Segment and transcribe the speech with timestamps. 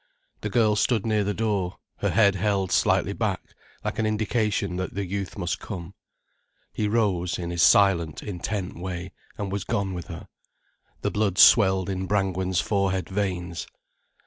[0.39, 3.53] The girl stood near the door, her head held slightly back,
[3.83, 5.93] like an indication that the youth must come.
[6.73, 10.27] He rose, in his silent, intent way, and was gone with her.
[11.01, 13.67] The blood swelled in Brangwen's forehead veins.